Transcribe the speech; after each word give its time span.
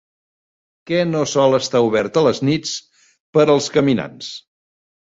Què 0.91 1.01
no 1.09 1.21
sol 1.33 1.59
estar 1.59 1.83
obert 1.89 2.19
a 2.23 2.25
les 2.31 2.41
nits 2.51 2.75
per 3.39 3.47
als 3.57 3.73
caminants? 3.79 4.37